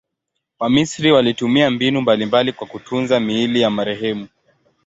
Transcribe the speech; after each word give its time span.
Wamisri 0.59 1.11
walitumia 1.11 1.69
mbinu 1.71 2.01
mbalimbali 2.01 2.53
kwa 2.53 2.67
kutunza 2.67 3.19
miili 3.19 3.61
ya 3.61 3.69
marehemu. 3.69 4.27